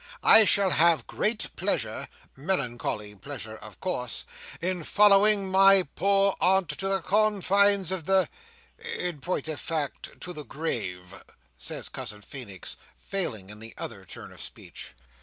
[0.23, 4.25] I shall have great pleasure (melancholy pleasure, of course)
[4.59, 10.43] in following my poor aunt to the confines of the—in point of fact, to the
[10.43, 11.23] grave,"
[11.55, 14.95] says Cousin Feenix, failing in the other turn of speech.